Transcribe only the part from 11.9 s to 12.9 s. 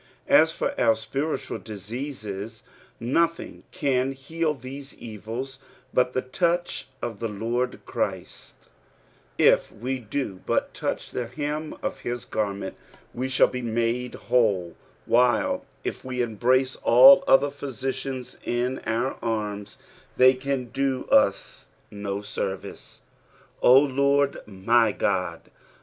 his garment,